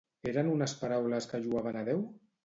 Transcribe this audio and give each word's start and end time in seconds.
Eren 0.29 0.47
unes 0.53 0.71
paraules 0.79 1.27
que 1.33 1.41
lloaven 1.43 1.77
a 1.83 1.83
Déu? 1.91 2.01